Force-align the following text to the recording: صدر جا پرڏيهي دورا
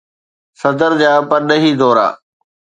صدر 0.61 0.91
جا 1.01 1.11
پرڏيهي 1.29 1.71
دورا 1.85 2.07